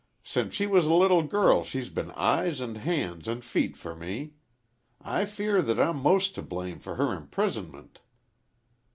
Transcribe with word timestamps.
"Since 0.23 0.55
she 0.55 0.65
was 0.65 0.87
a 0.87 0.93
little 0.95 1.21
girl 1.21 1.63
she's 1.63 1.89
been 1.89 2.09
eyes 2.13 2.59
and 2.59 2.75
hands 2.75 3.27
and 3.27 3.45
feet 3.45 3.77
for 3.77 3.95
me. 3.95 4.33
I 4.99 5.25
fear 5.25 5.61
that 5.61 5.79
I'm 5.79 5.97
most 5.97 6.33
to 6.33 6.41
blame 6.41 6.79
for 6.79 6.95
her 6.95 7.13
imprisonment." 7.13 7.99